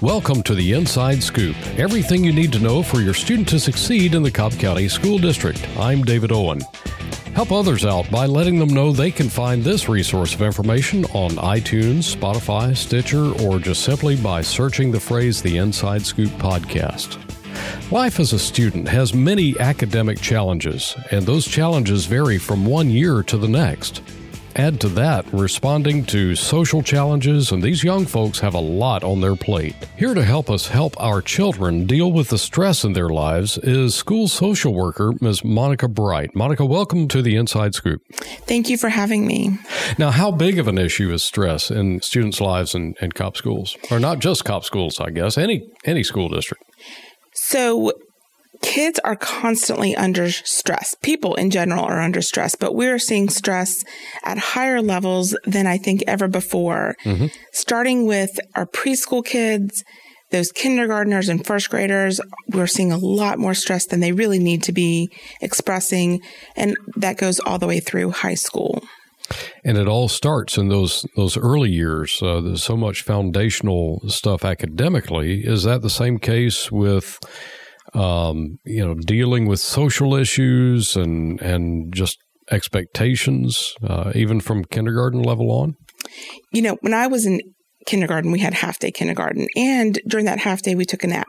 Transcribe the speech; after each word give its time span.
Welcome 0.00 0.44
to 0.44 0.54
the 0.54 0.74
Inside 0.74 1.20
Scoop. 1.24 1.56
Everything 1.76 2.22
you 2.22 2.32
need 2.32 2.52
to 2.52 2.60
know 2.60 2.84
for 2.84 3.00
your 3.00 3.14
student 3.14 3.48
to 3.48 3.58
succeed 3.58 4.14
in 4.14 4.22
the 4.22 4.30
Cobb 4.30 4.52
County 4.52 4.86
School 4.86 5.18
District. 5.18 5.60
I'm 5.76 6.04
David 6.04 6.30
Owen. 6.30 6.60
Help 7.34 7.50
others 7.50 7.84
out 7.84 8.08
by 8.08 8.24
letting 8.24 8.60
them 8.60 8.68
know 8.68 8.92
they 8.92 9.10
can 9.10 9.28
find 9.28 9.64
this 9.64 9.88
resource 9.88 10.34
of 10.34 10.42
information 10.42 11.04
on 11.06 11.32
iTunes, 11.32 12.14
Spotify, 12.14 12.76
Stitcher, 12.76 13.32
or 13.42 13.58
just 13.58 13.82
simply 13.82 14.14
by 14.14 14.40
searching 14.40 14.92
the 14.92 15.00
phrase 15.00 15.42
the 15.42 15.56
Inside 15.56 16.06
Scoop 16.06 16.30
podcast. 16.30 17.18
Life 17.90 18.20
as 18.20 18.32
a 18.32 18.38
student 18.38 18.86
has 18.86 19.12
many 19.12 19.58
academic 19.58 20.20
challenges, 20.20 20.94
and 21.10 21.26
those 21.26 21.44
challenges 21.44 22.06
vary 22.06 22.38
from 22.38 22.64
one 22.64 22.88
year 22.88 23.24
to 23.24 23.36
the 23.36 23.48
next. 23.48 24.02
Add 24.58 24.80
to 24.80 24.88
that 24.88 25.24
responding 25.32 26.04
to 26.06 26.34
social 26.34 26.82
challenges, 26.82 27.52
and 27.52 27.62
these 27.62 27.84
young 27.84 28.04
folks 28.04 28.40
have 28.40 28.54
a 28.54 28.60
lot 28.60 29.04
on 29.04 29.20
their 29.20 29.36
plate. 29.36 29.76
Here 29.96 30.14
to 30.14 30.24
help 30.24 30.50
us 30.50 30.66
help 30.66 31.00
our 31.00 31.22
children 31.22 31.86
deal 31.86 32.10
with 32.10 32.30
the 32.30 32.38
stress 32.38 32.82
in 32.82 32.92
their 32.92 33.08
lives 33.08 33.56
is 33.58 33.94
school 33.94 34.26
social 34.26 34.74
worker 34.74 35.12
Ms. 35.20 35.44
Monica 35.44 35.86
Bright. 35.86 36.34
Monica, 36.34 36.66
welcome 36.66 37.06
to 37.06 37.22
the 37.22 37.36
Inside 37.36 37.76
Scoop. 37.76 38.02
Thank 38.48 38.68
you 38.68 38.76
for 38.76 38.88
having 38.88 39.28
me. 39.28 39.56
Now, 39.96 40.10
how 40.10 40.32
big 40.32 40.58
of 40.58 40.66
an 40.66 40.76
issue 40.76 41.12
is 41.12 41.22
stress 41.22 41.70
in 41.70 42.02
students' 42.02 42.40
lives 42.40 42.74
in, 42.74 42.96
in 43.00 43.12
Cobb 43.12 43.36
schools? 43.36 43.76
Or 43.92 44.00
not 44.00 44.18
just 44.18 44.44
Cobb 44.44 44.64
schools, 44.64 44.98
I 44.98 45.10
guess, 45.10 45.38
any 45.38 45.68
any 45.84 46.02
school 46.02 46.28
district. 46.28 46.64
So, 47.32 47.92
kids 48.62 48.98
are 49.04 49.16
constantly 49.16 49.94
under 49.96 50.30
stress. 50.30 50.94
People 51.02 51.34
in 51.34 51.50
general 51.50 51.84
are 51.84 52.00
under 52.00 52.22
stress, 52.22 52.54
but 52.54 52.74
we're 52.74 52.98
seeing 52.98 53.28
stress 53.28 53.84
at 54.24 54.38
higher 54.38 54.82
levels 54.82 55.36
than 55.44 55.66
I 55.66 55.78
think 55.78 56.02
ever 56.06 56.28
before. 56.28 56.96
Mm-hmm. 57.04 57.26
Starting 57.52 58.06
with 58.06 58.38
our 58.54 58.66
preschool 58.66 59.24
kids, 59.24 59.84
those 60.30 60.52
kindergartners 60.52 61.28
and 61.28 61.44
first 61.46 61.70
graders, 61.70 62.20
we're 62.48 62.66
seeing 62.66 62.92
a 62.92 62.98
lot 62.98 63.38
more 63.38 63.54
stress 63.54 63.86
than 63.86 64.00
they 64.00 64.12
really 64.12 64.38
need 64.38 64.62
to 64.64 64.72
be 64.72 65.10
expressing. 65.40 66.20
And 66.56 66.76
that 66.96 67.16
goes 67.16 67.40
all 67.40 67.58
the 67.58 67.66
way 67.66 67.80
through 67.80 68.10
high 68.10 68.34
school. 68.34 68.82
And 69.64 69.76
it 69.76 69.88
all 69.88 70.08
starts 70.08 70.56
in 70.56 70.68
those 70.68 71.04
those 71.14 71.36
early 71.36 71.70
years. 71.70 72.22
Uh, 72.22 72.40
there's 72.40 72.62
so 72.62 72.76
much 72.76 73.02
foundational 73.02 74.02
stuff 74.08 74.44
academically. 74.44 75.44
Is 75.44 75.64
that 75.64 75.82
the 75.82 75.90
same 75.90 76.18
case 76.18 76.72
with 76.72 77.18
um, 77.94 78.58
you 78.64 78.84
know, 78.84 78.94
dealing 78.94 79.46
with 79.46 79.60
social 79.60 80.14
issues 80.14 80.96
and 80.96 81.40
and 81.40 81.92
just 81.92 82.18
expectations, 82.50 83.74
uh, 83.82 84.12
even 84.14 84.40
from 84.40 84.64
kindergarten 84.64 85.22
level 85.22 85.50
on? 85.50 85.74
You 86.52 86.62
know, 86.62 86.78
when 86.80 86.94
I 86.94 87.06
was 87.06 87.26
in 87.26 87.40
kindergarten, 87.86 88.32
we 88.32 88.40
had 88.40 88.54
half 88.54 88.78
day 88.78 88.90
kindergarten, 88.90 89.46
and 89.56 90.00
during 90.06 90.26
that 90.26 90.40
half 90.40 90.62
day, 90.62 90.74
we 90.74 90.84
took 90.84 91.04
a 91.04 91.08
nap. 91.08 91.28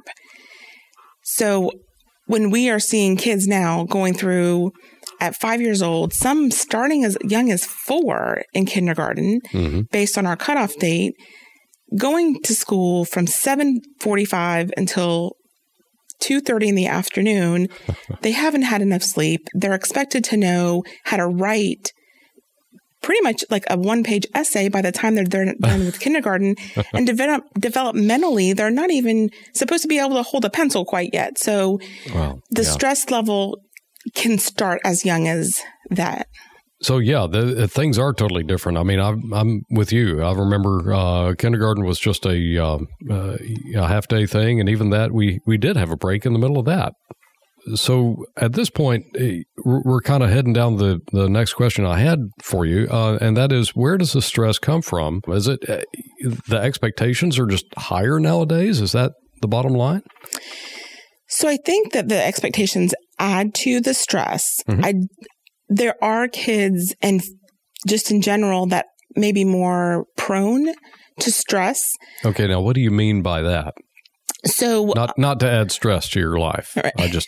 So 1.24 1.72
when 2.26 2.52
we 2.52 2.70
are 2.70 2.80
seeing 2.80 3.18
kids 3.18 3.48
now 3.48 3.86
going 3.86 4.14
through 4.14 4.72
at 5.20 5.36
five 5.36 5.62
years 5.62 5.82
old, 5.82 6.14
some 6.14 6.52
starting 6.52 7.04
as 7.04 7.18
young 7.24 7.52
as 7.52 7.66
four 7.66 8.44
in 8.54 8.66
kindergarten, 8.66 9.42
mm-hmm. 9.52 9.82
based 9.92 10.18
on 10.18 10.26
our 10.26 10.38
cutoff 10.38 10.76
date, 10.76 11.14
going 11.98 12.40
to 12.44 12.54
school 12.54 13.06
from 13.06 13.26
7:45 13.26 14.72
until 14.78 15.34
2.30 16.22 16.68
in 16.68 16.76
the 16.76 16.88
afternoon 16.88 17.68
they 18.22 18.32
haven't 18.32 18.64
had 18.64 18.82
enough 18.82 19.04
sleep 19.04 19.48
they're 19.54 19.74
expected 19.74 20.24
to 20.24 20.38
know 20.38 20.84
how 21.06 21.18
to 21.18 21.28
write 21.28 21.94
pretty 23.02 23.22
much 23.22 23.46
like 23.50 23.64
a 23.70 23.78
one 23.78 24.04
page 24.04 24.28
essay 24.34 24.68
by 24.68 24.82
the 24.82 24.92
time 24.92 25.16
they're, 25.16 25.26
they're 25.26 25.54
done 25.60 25.86
with 25.86 26.00
kindergarten 26.00 26.56
and 26.94 27.08
develop 27.08 27.44
developmentally 27.58 28.56
they're 28.56 28.72
not 28.72 28.92
even 28.92 29.30
supposed 29.54 29.82
to 29.82 29.88
be 29.88 30.00
able 30.00 30.16
to 30.16 30.24
hold 30.24 30.46
a 30.46 30.50
pencil 30.50 30.86
quite 30.86 31.10
yet 31.14 31.38
so 31.38 31.80
wow. 32.14 32.40
the 32.52 32.64
yeah. 32.64 32.70
stress 32.70 33.10
level 33.10 33.60
can 34.16 34.38
start 34.38 34.80
as 34.84 35.06
young 35.06 35.28
as 35.28 35.62
that 35.90 36.28
so 36.82 36.98
yeah, 36.98 37.28
the, 37.30 37.42
the, 37.42 37.68
things 37.68 38.00
are 38.00 38.14
totally 38.14 38.44
different. 38.44 38.78
I 38.78 38.84
mean, 38.84 39.00
I'm, 39.00 39.34
I'm 39.34 39.62
with 39.70 39.92
you. 39.92 40.24
I 40.24 40.34
remember 40.34 40.94
uh, 40.94 41.36
kindergarten 41.36 41.84
was 41.84 42.00
just 42.00 42.26
a, 42.26 42.58
uh, 42.58 42.80
uh, 43.10 43.38
a 43.76 43.88
half 43.88 44.08
day 44.08 44.26
thing, 44.26 44.60
and 44.60 44.70
even 44.70 44.90
that 44.92 45.12
we 45.12 45.40
we 45.46 45.58
did 45.58 45.76
have 45.76 45.92
a 45.92 45.98
break 45.98 46.26
in 46.26 46.34
the 46.34 46.40
middle 46.40 46.58
of 46.58 46.66
that. 46.66 46.94
So 47.76 48.26
at 48.38 48.54
this 48.54 48.70
point, 48.70 49.06
eh, 49.18 49.42
we're 49.66 50.02
kind 50.02 50.24
of 50.24 50.30
heading 50.30 50.54
down 50.54 50.78
the 50.78 51.02
the 51.12 51.28
next 51.28 51.54
question 51.54 51.86
I 51.86 52.00
had 52.00 52.20
for 52.42 52.66
you, 52.66 52.88
uh, 52.90 53.18
and 53.20 53.36
that 53.36 53.52
is, 53.52 53.72
where 53.76 53.98
does 53.98 54.14
the 54.14 54.22
stress 54.22 54.58
come 54.58 54.82
from? 54.82 55.22
Is 55.28 55.48
it 55.48 55.60
eh, 55.68 55.84
the 56.48 56.58
expectations 56.58 57.38
are 57.38 57.46
just 57.46 57.66
higher 57.78 58.20
nowadays? 58.20 58.80
Is 58.80 58.94
that 58.94 59.12
the 59.42 59.48
bottom 59.48 59.74
line? 59.74 60.04
So 61.28 61.48
I 61.48 61.58
think 61.58 61.92
that 61.92 62.08
the 62.08 62.24
expectations 62.24 62.94
add 63.20 63.54
to 63.54 63.82
the 63.82 63.94
stress. 63.94 64.64
Mm-hmm. 64.68 64.86
I 64.86 64.94
there 65.70 65.96
are 66.04 66.28
kids 66.28 66.94
and 67.02 67.22
just 67.88 68.12
in 68.12 68.22
general 68.22 68.66
that 68.68 68.88
may 69.16 69.32
be 69.32 69.46
more 69.46 70.06
prone 70.18 70.74
to 71.20 71.32
stress. 71.32 71.94
Okay, 72.26 72.48
now 72.48 72.62
what 72.62 72.76
do 72.76 72.82
you 72.82 72.92
mean 72.92 73.22
by 73.22 73.42
that? 73.42 73.74
So 74.46 74.94
not 74.96 75.18
not 75.18 75.40
to 75.42 75.50
add 75.50 75.72
stress 75.72 76.10
to 76.10 76.20
your 76.20 76.40
life. 76.40 76.76
Right. 76.76 76.94
I 76.98 77.08
just 77.08 77.28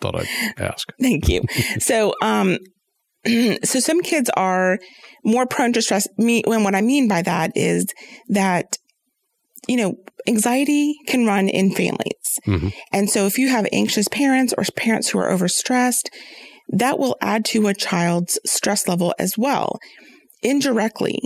thought 0.00 0.14
I'd 0.16 0.28
ask. 0.58 0.88
Thank 1.00 1.28
you. 1.28 1.42
so 1.78 2.14
um 2.22 2.58
so 3.26 3.80
some 3.80 4.02
kids 4.02 4.30
are 4.36 4.78
more 5.24 5.46
prone 5.46 5.72
to 5.72 5.82
stress. 5.82 6.06
Me 6.18 6.42
when 6.46 6.64
what 6.64 6.74
I 6.74 6.82
mean 6.82 7.08
by 7.08 7.22
that 7.22 7.52
is 7.56 7.86
that 8.28 8.78
you 9.66 9.76
know, 9.76 9.96
anxiety 10.26 10.96
can 11.06 11.26
run 11.26 11.48
in 11.48 11.72
families. 11.72 12.38
Mm-hmm. 12.46 12.68
And 12.92 13.10
so 13.10 13.26
if 13.26 13.38
you 13.38 13.48
have 13.48 13.66
anxious 13.72 14.08
parents 14.08 14.54
or 14.56 14.64
parents 14.76 15.08
who 15.08 15.18
are 15.18 15.30
overstressed, 15.30 16.08
that 16.68 16.98
will 16.98 17.16
add 17.20 17.44
to 17.46 17.68
a 17.68 17.74
child's 17.74 18.38
stress 18.44 18.88
level 18.88 19.14
as 19.18 19.36
well, 19.38 19.78
indirectly, 20.42 21.20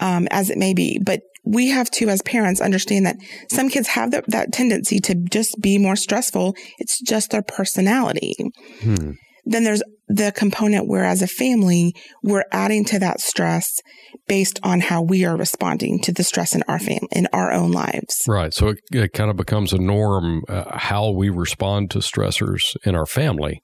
um, 0.00 0.26
as 0.30 0.50
it 0.50 0.58
may 0.58 0.74
be. 0.74 0.98
But 1.04 1.20
we 1.44 1.68
have 1.68 1.90
to, 1.92 2.08
as 2.08 2.22
parents, 2.22 2.60
understand 2.60 3.06
that 3.06 3.16
some 3.50 3.68
kids 3.68 3.88
have 3.88 4.12
that, 4.12 4.24
that 4.28 4.52
tendency 4.52 5.00
to 5.00 5.14
just 5.14 5.60
be 5.60 5.78
more 5.78 5.96
stressful. 5.96 6.54
It's 6.78 7.00
just 7.00 7.30
their 7.30 7.42
personality. 7.42 8.34
Hmm. 8.80 9.12
Then 9.44 9.64
there's 9.64 9.82
the 10.06 10.30
component 10.30 10.86
where, 10.86 11.04
as 11.04 11.20
a 11.20 11.26
family, 11.26 11.94
we're 12.22 12.44
adding 12.52 12.84
to 12.86 12.98
that 13.00 13.20
stress 13.20 13.80
based 14.28 14.60
on 14.62 14.80
how 14.80 15.02
we 15.02 15.24
are 15.24 15.36
responding 15.36 15.98
to 16.00 16.12
the 16.12 16.22
stress 16.22 16.54
in 16.54 16.62
our 16.68 16.78
family, 16.78 17.08
in 17.10 17.26
our 17.32 17.52
own 17.52 17.72
lives. 17.72 18.22
Right. 18.28 18.54
So 18.54 18.68
it, 18.68 18.78
it 18.92 19.12
kind 19.12 19.30
of 19.30 19.36
becomes 19.36 19.72
a 19.72 19.78
norm 19.78 20.42
uh, 20.48 20.76
how 20.78 21.10
we 21.10 21.28
respond 21.28 21.90
to 21.92 21.98
stressors 21.98 22.76
in 22.84 22.94
our 22.94 23.06
family 23.06 23.62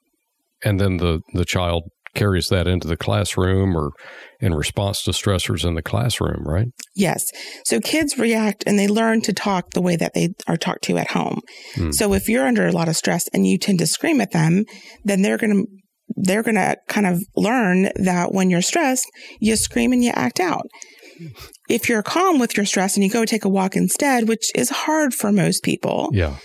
and 0.63 0.79
then 0.79 0.97
the 0.97 1.21
the 1.33 1.45
child 1.45 1.83
carries 2.15 2.47
that 2.47 2.67
into 2.67 2.87
the 2.87 2.97
classroom 2.97 3.75
or 3.75 3.91
in 4.39 4.53
response 4.53 5.03
to 5.03 5.11
stressors 5.11 5.65
in 5.65 5.75
the 5.75 5.81
classroom, 5.81 6.43
right? 6.45 6.67
Yes. 6.95 7.25
So 7.65 7.79
kids 7.79 8.17
react 8.17 8.63
and 8.65 8.79
they 8.79 8.87
learn 8.87 9.21
to 9.21 9.33
talk 9.33 9.71
the 9.71 9.81
way 9.81 9.95
that 9.95 10.13
they 10.13 10.29
are 10.47 10.57
talked 10.57 10.83
to 10.85 10.97
at 10.97 11.11
home. 11.11 11.41
Mm. 11.75 11.93
So 11.93 12.13
if 12.13 12.27
you're 12.27 12.47
under 12.47 12.67
a 12.67 12.71
lot 12.71 12.89
of 12.89 12.95
stress 12.95 13.27
and 13.33 13.45
you 13.45 13.57
tend 13.57 13.79
to 13.79 13.87
scream 13.87 14.21
at 14.21 14.31
them, 14.31 14.65
then 15.03 15.21
they're 15.21 15.37
going 15.37 15.55
to 15.55 15.65
they're 16.15 16.43
going 16.43 16.55
to 16.55 16.75
kind 16.87 17.05
of 17.05 17.21
learn 17.35 17.91
that 17.95 18.33
when 18.33 18.49
you're 18.49 18.63
stressed, 18.63 19.05
you 19.39 19.55
scream 19.55 19.93
and 19.93 20.03
you 20.03 20.11
act 20.15 20.39
out. 20.39 20.65
If 21.69 21.87
you're 21.87 22.01
calm 22.01 22.39
with 22.39 22.57
your 22.57 22.65
stress 22.65 22.95
and 22.95 23.03
you 23.03 23.11
go 23.11 23.25
take 23.25 23.45
a 23.45 23.49
walk 23.49 23.75
instead, 23.75 24.27
which 24.27 24.49
is 24.55 24.69
hard 24.69 25.13
for 25.13 25.31
most 25.31 25.63
people. 25.63 26.09
Yeah 26.11 26.37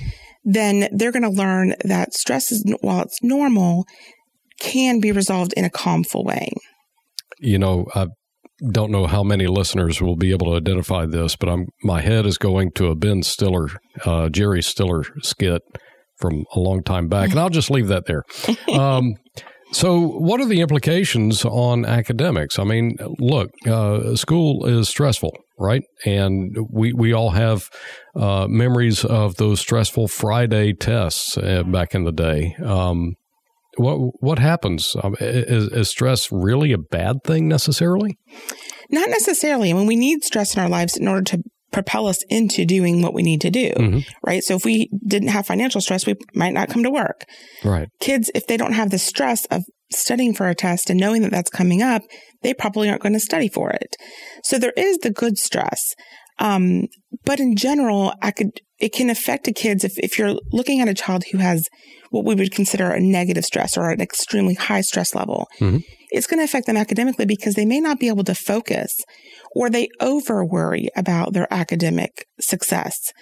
then 0.44 0.88
they're 0.92 1.12
going 1.12 1.22
to 1.22 1.30
learn 1.30 1.74
that 1.84 2.14
stress 2.14 2.52
is, 2.52 2.64
while 2.80 3.02
it's 3.02 3.22
normal, 3.22 3.84
can 4.60 5.00
be 5.00 5.12
resolved 5.12 5.52
in 5.56 5.64
a 5.64 5.70
calmful 5.70 6.24
way. 6.24 6.50
You 7.38 7.58
know, 7.58 7.86
I 7.94 8.08
don't 8.70 8.90
know 8.90 9.06
how 9.06 9.22
many 9.22 9.46
listeners 9.46 10.00
will 10.00 10.16
be 10.16 10.30
able 10.30 10.46
to 10.48 10.56
identify 10.56 11.06
this, 11.06 11.36
but 11.36 11.48
I'm 11.48 11.66
my 11.82 12.00
head 12.00 12.26
is 12.26 12.38
going 12.38 12.70
to 12.76 12.86
a 12.88 12.94
Ben 12.94 13.22
Stiller, 13.22 13.68
uh, 14.04 14.28
Jerry 14.28 14.62
Stiller 14.62 15.04
skit 15.22 15.62
from 16.18 16.44
a 16.54 16.60
long 16.60 16.82
time 16.82 17.08
back, 17.08 17.30
and 17.30 17.40
I'll 17.40 17.50
just 17.50 17.70
leave 17.70 17.88
that 17.88 18.04
there. 18.06 18.22
Um, 18.74 19.14
so, 19.72 19.98
what 19.98 20.40
are 20.40 20.46
the 20.46 20.60
implications 20.60 21.44
on 21.44 21.84
academics? 21.84 22.60
I 22.60 22.64
mean, 22.64 22.96
look, 23.18 23.50
uh, 23.66 24.14
school 24.14 24.66
is 24.66 24.88
stressful, 24.88 25.32
right? 25.58 25.82
And 26.04 26.56
we 26.70 26.92
we 26.92 27.12
all 27.12 27.30
have 27.30 27.70
uh, 28.16 28.46
memories 28.48 29.04
of 29.04 29.36
those 29.36 29.60
stressful 29.60 30.08
Friday 30.08 30.72
tests 30.72 31.36
uh, 31.36 31.62
back 31.64 31.94
in 31.94 32.04
the 32.04 32.12
day. 32.12 32.56
Um, 32.64 33.14
what 33.76 33.96
what 34.22 34.38
happens? 34.38 34.96
Um, 35.02 35.16
is, 35.20 35.68
is, 35.68 35.88
stress 35.88 36.30
really 36.30 36.72
a 36.72 36.78
bad 36.78 37.24
thing 37.24 37.48
necessarily? 37.48 38.18
Not 38.90 39.08
necessarily. 39.08 39.70
I 39.70 39.72
mean, 39.74 39.86
we 39.86 39.96
need 39.96 40.24
stress 40.24 40.54
in 40.54 40.62
our 40.62 40.68
lives 40.68 40.96
in 40.96 41.08
order 41.08 41.22
to 41.22 41.42
propel 41.72 42.06
us 42.06 42.22
into 42.28 42.64
doing 42.64 43.02
what 43.02 43.12
we 43.12 43.22
need 43.22 43.40
to 43.40 43.50
do, 43.50 43.70
mm-hmm. 43.70 43.98
right? 44.24 44.44
So 44.44 44.54
if 44.54 44.64
we 44.64 44.88
didn't 45.06 45.28
have 45.28 45.44
financial 45.44 45.80
stress, 45.80 46.06
we 46.06 46.14
might 46.32 46.54
not 46.54 46.68
come 46.68 46.84
to 46.84 46.90
work. 46.90 47.24
Right. 47.64 47.88
Kids, 48.00 48.30
if 48.34 48.46
they 48.46 48.56
don't 48.56 48.74
have 48.74 48.90
the 48.90 48.98
stress 48.98 49.44
of 49.46 49.64
studying 49.98 50.34
for 50.34 50.48
a 50.48 50.54
test 50.54 50.90
and 50.90 50.98
knowing 50.98 51.22
that 51.22 51.30
that's 51.30 51.50
coming 51.50 51.82
up, 51.82 52.02
they 52.42 52.54
probably 52.54 52.88
aren't 52.88 53.02
going 53.02 53.12
to 53.14 53.20
study 53.20 53.48
for 53.48 53.70
it. 53.70 53.96
So 54.42 54.58
there 54.58 54.72
is 54.76 54.98
the 54.98 55.10
good 55.10 55.38
stress. 55.38 55.94
Um, 56.38 56.88
but 57.24 57.40
in 57.40 57.56
general, 57.56 58.12
acad- 58.22 58.60
it 58.78 58.92
can 58.92 59.08
affect 59.08 59.48
a 59.48 59.52
kid's 59.52 59.84
if, 59.84 59.98
if 59.98 60.18
you're 60.18 60.36
looking 60.52 60.80
at 60.80 60.88
a 60.88 60.94
child 60.94 61.24
who 61.30 61.38
has 61.38 61.68
what 62.10 62.24
we 62.24 62.34
would 62.34 62.52
consider 62.52 62.90
a 62.90 63.00
negative 63.00 63.44
stress 63.44 63.76
or 63.76 63.90
an 63.90 64.00
extremely 64.00 64.54
high 64.54 64.80
stress 64.80 65.14
level, 65.14 65.46
mm-hmm. 65.60 65.78
it's 66.10 66.26
going 66.26 66.38
to 66.38 66.44
affect 66.44 66.66
them 66.66 66.76
academically 66.76 67.26
because 67.26 67.54
they 67.54 67.64
may 67.64 67.80
not 67.80 67.98
be 67.98 68.08
able 68.08 68.24
to 68.24 68.34
focus 68.34 68.92
or 69.54 69.70
they 69.70 69.88
over 70.00 70.44
worry 70.44 70.88
about 70.96 71.32
their 71.32 71.52
academic 71.52 72.26
success. 72.40 73.12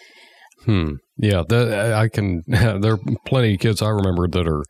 Hmm. 0.65 0.95
Yeah, 1.19 1.43
that, 1.49 1.93
I 1.93 2.09
can. 2.09 2.43
There 2.49 2.95
are 2.95 2.99
plenty 3.27 3.55
of 3.55 3.61
kids 3.61 3.83
I 3.83 3.91
remember 3.91 4.29
that 4.29 4.47
are 4.47 4.65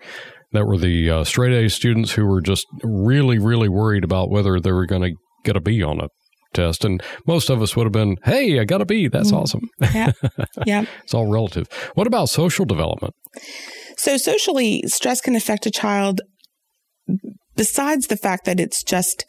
that 0.53 0.67
were 0.67 0.79
the 0.79 1.11
uh, 1.11 1.25
straight 1.25 1.53
A 1.53 1.69
students 1.69 2.13
who 2.13 2.27
were 2.27 2.41
just 2.41 2.67
really, 2.83 3.39
really 3.39 3.69
worried 3.69 4.05
about 4.05 4.31
whether 4.31 4.61
they 4.61 4.73
were 4.73 4.87
going 4.87 5.03
to 5.03 5.13
get 5.45 5.57
a 5.57 5.61
B 5.61 5.83
on 5.83 6.01
a 6.01 6.09
test. 6.53 6.85
And 6.85 7.03
most 7.27 7.51
of 7.51 7.63
us 7.63 7.75
would 7.77 7.85
have 7.85 7.93
been, 7.93 8.17
hey, 8.25 8.61
I 8.61 8.65
got 8.65 8.83
a 8.83 8.87
B. 8.87 9.09
That's 9.09 9.33
mm. 9.33 9.41
awesome. 9.41 9.63
Yeah. 9.95 10.13
Yeah. 10.67 10.85
it's 11.03 11.15
all 11.15 11.31
relative. 11.31 11.67
What 11.95 12.07
about 12.07 12.29
social 12.29 12.65
development? 12.65 13.15
So, 13.97 14.17
socially, 14.17 14.83
stress 14.87 15.21
can 15.21 15.35
affect 15.35 15.67
a 15.67 15.71
child 15.71 16.21
besides 17.57 18.07
the 18.07 18.17
fact 18.17 18.45
that 18.47 18.61
it's 18.61 18.83
just 18.83 19.25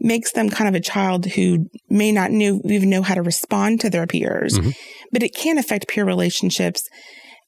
makes 0.00 0.32
them 0.32 0.50
kind 0.50 0.68
of 0.68 0.74
a 0.74 0.80
child 0.80 1.26
who 1.26 1.66
may 1.88 2.12
not 2.12 2.30
know, 2.30 2.60
even 2.64 2.90
know 2.90 3.02
how 3.02 3.14
to 3.14 3.22
respond 3.22 3.80
to 3.80 3.90
their 3.90 4.06
peers, 4.06 4.58
mm-hmm. 4.58 4.70
but 5.10 5.22
it 5.22 5.34
can 5.34 5.58
affect 5.58 5.88
peer 5.88 6.04
relationships. 6.04 6.82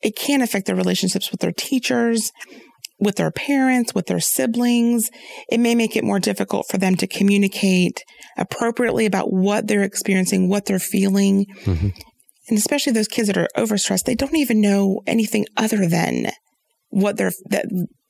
It 0.03 0.17
can 0.17 0.41
affect 0.41 0.67
their 0.67 0.77
relationships 0.77 1.31
with 1.31 1.41
their 1.41 1.53
teachers 1.53 2.31
with 2.99 3.17
their 3.17 3.31
parents, 3.31 3.95
with 3.95 4.06
their 4.06 4.21
siblings. 4.21 5.11
It 5.50 5.59
may 5.59 5.75
make 5.75 5.97
it 5.97 6.05
more 6.05 6.19
difficult 6.19 6.67
for 6.69 6.79
them 6.79 6.97
to 6.97 7.06
communicate 7.06 8.05
appropriately 8.37 9.06
about 9.06 9.33
what 9.33 9.67
they're 9.67 9.83
experiencing, 9.83 10.49
what 10.49 10.67
they're 10.67 10.79
feeling. 10.79 11.47
Mm-hmm. 11.65 11.89
And 12.49 12.59
especially 12.59 12.93
those 12.93 13.09
kids 13.09 13.29
that 13.29 13.37
are 13.37 13.49
overstressed, 13.56 14.05
they 14.05 14.15
don't 14.15 14.37
even 14.37 14.61
know 14.61 15.03
anything 15.06 15.47
other 15.56 15.87
than 15.87 16.31
what 16.89 17.17
they're, 17.17 17.33
that, 17.50 17.67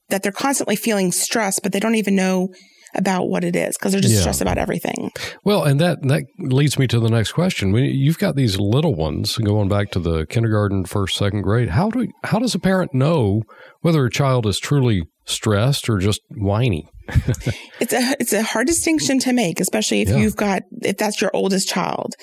that 0.09 0.23
they're 0.23 0.33
constantly 0.33 0.77
feeling 0.77 1.13
stress, 1.13 1.59
but 1.59 1.73
they 1.73 1.81
don't 1.81 1.97
even 1.97 2.15
know 2.15 2.49
about 2.95 3.29
what 3.29 3.45
it 3.45 3.57
is 3.57 3.77
because 3.77 3.93
they're 3.93 4.01
just 4.01 4.15
yeah. 4.15 4.21
stressed 4.21 4.41
about 4.41 4.59
everything. 4.59 5.11
Well, 5.45 5.65
and 5.65 5.81
that 5.81 6.03
that 6.03 6.25
leads 6.39 6.79
me 6.79 6.87
to 6.89 7.01
the 7.01 7.11
next 7.11 7.33
question. 7.33 7.73
When 7.73 7.85
you've 7.85 8.19
got 8.19 8.37
these 8.37 8.59
little 8.59 8.95
ones 8.95 9.37
going 9.37 9.69
back 9.69 9.91
to 9.93 9.99
the 9.99 10.27
kindergarten, 10.27 10.85
first, 10.85 11.17
second 11.17 11.43
grade, 11.43 11.71
how 11.71 11.91
do 11.91 12.09
how 12.25 12.39
does 12.39 12.55
a 12.55 12.59
parent 12.59 12.95
know 12.95 13.43
whether 13.81 14.05
a 14.05 14.11
child 14.11 14.47
is 14.47 14.59
truly 14.59 15.03
stressed 15.25 15.89
or 15.89 15.99
just 15.99 16.21
whiny? 16.31 16.89
it's 17.81 17.95
a 17.95 18.17
it's 18.21 18.33
a 18.35 18.43
hard 18.43 18.67
distinction 18.67 19.19
to 19.19 19.33
make, 19.33 19.61
especially 19.61 20.03
if 20.03 20.09
yeah. 20.09 20.17
you've 20.17 20.37
got 20.37 20.63
if 20.83 20.99
that's 20.99 21.23
your 21.23 21.31
oldest 21.33 21.67
child, 21.67 22.15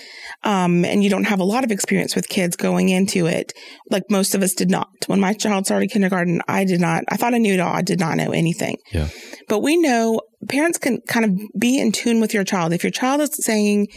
um, 0.43 0.85
and 0.85 1.03
you 1.03 1.09
don't 1.09 1.23
have 1.23 1.39
a 1.39 1.43
lot 1.43 1.63
of 1.63 1.71
experience 1.71 2.15
with 2.15 2.29
kids 2.29 2.55
going 2.55 2.89
into 2.89 3.25
it, 3.25 3.51
like 3.89 4.03
most 4.11 4.35
of 4.35 4.43
us 4.43 4.53
did 4.53 4.69
not. 4.69 4.89
When 5.07 5.19
my 5.19 5.33
child 5.33 5.65
started 5.65 5.89
kindergarten, 5.89 6.39
I 6.47 6.65
did 6.65 6.79
not. 6.79 7.03
I 7.09 7.17
thought 7.17 7.33
I 7.33 7.39
knew 7.39 7.55
it 7.55 7.59
all. 7.59 7.73
I 7.73 7.81
did 7.81 7.99
not 7.99 8.17
know 8.17 8.31
anything. 8.31 8.77
Yeah. 8.93 9.07
But 9.47 9.61
we 9.61 9.75
know 9.77 10.21
parents 10.47 10.77
can 10.77 11.01
kind 11.07 11.25
of 11.25 11.39
be 11.59 11.79
in 11.79 11.91
tune 11.91 12.19
with 12.21 12.33
your 12.33 12.43
child. 12.43 12.73
If 12.73 12.83
your 12.83 12.91
child 12.91 13.21
is 13.21 13.31
saying, 13.33 13.87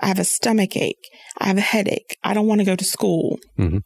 "I 0.00 0.08
have 0.08 0.18
a 0.18 0.24
stomach 0.24 0.76
ache," 0.76 1.08
"I 1.38 1.46
have 1.46 1.58
a 1.58 1.62
headache," 1.62 2.16
"I 2.22 2.34
don't 2.34 2.46
want 2.46 2.60
to 2.60 2.64
go 2.64 2.76
to 2.76 2.84
school," 2.84 3.38
mm-hmm. 3.58 3.78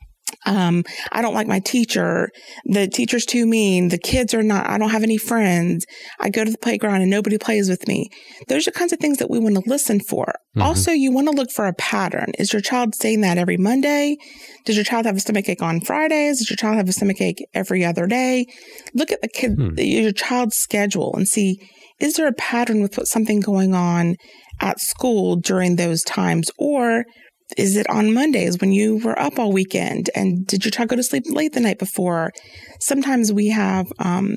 Um, 0.44 0.84
I 1.12 1.22
don't 1.22 1.34
like 1.34 1.48
my 1.48 1.58
teacher. 1.60 2.30
The 2.64 2.86
teacher's 2.88 3.24
too 3.24 3.46
mean. 3.46 3.88
The 3.88 3.98
kids 3.98 4.32
are 4.32 4.42
not, 4.42 4.68
I 4.68 4.78
don't 4.78 4.90
have 4.90 5.02
any 5.02 5.18
friends. 5.18 5.84
I 6.20 6.30
go 6.30 6.44
to 6.44 6.50
the 6.50 6.58
playground 6.58 7.02
and 7.02 7.10
nobody 7.10 7.38
plays 7.38 7.68
with 7.68 7.86
me. 7.88 8.08
Those 8.48 8.68
are 8.68 8.72
kinds 8.72 8.92
of 8.92 9.00
things 9.00 9.18
that 9.18 9.30
we 9.30 9.38
want 9.38 9.56
to 9.56 9.62
listen 9.66 10.00
for. 10.00 10.24
Mm-hmm. 10.24 10.62
Also, 10.62 10.92
you 10.92 11.12
want 11.12 11.28
to 11.28 11.34
look 11.34 11.50
for 11.50 11.66
a 11.66 11.74
pattern. 11.74 12.32
Is 12.38 12.52
your 12.52 12.62
child 12.62 12.94
saying 12.94 13.22
that 13.22 13.38
every 13.38 13.56
Monday? 13.56 14.16
Does 14.64 14.76
your 14.76 14.84
child 14.84 15.06
have 15.06 15.16
a 15.16 15.20
stomach 15.20 15.48
ache 15.48 15.62
on 15.62 15.80
Fridays? 15.80 16.38
Does 16.38 16.50
your 16.50 16.56
child 16.56 16.76
have 16.76 16.88
a 16.88 16.92
stomach 16.92 17.20
ache 17.20 17.44
every 17.54 17.84
other 17.84 18.06
day? 18.06 18.46
Look 18.94 19.10
at 19.10 19.22
the 19.22 19.28
kid, 19.28 19.54
hmm. 19.54 19.78
your 19.78 20.12
child's 20.12 20.56
schedule 20.56 21.14
and 21.16 21.26
see, 21.26 21.58
is 21.98 22.14
there 22.14 22.28
a 22.28 22.32
pattern 22.32 22.82
with 22.82 22.96
what's 22.96 23.10
something 23.10 23.40
going 23.40 23.74
on 23.74 24.16
at 24.60 24.80
school 24.80 25.36
during 25.36 25.76
those 25.76 26.02
times? 26.02 26.50
Or 26.58 27.04
is 27.56 27.76
it 27.76 27.88
on 27.88 28.12
Mondays 28.12 28.58
when 28.60 28.72
you 28.72 28.98
were 28.98 29.18
up 29.18 29.38
all 29.38 29.52
weekend? 29.52 30.10
And 30.14 30.46
did 30.46 30.64
your 30.64 30.70
child 30.70 30.88
go 30.90 30.96
to 30.96 31.02
sleep 31.02 31.24
late 31.26 31.52
the 31.52 31.60
night 31.60 31.78
before? 31.78 32.32
Sometimes 32.80 33.32
we 33.32 33.48
have, 33.48 33.86
um, 33.98 34.36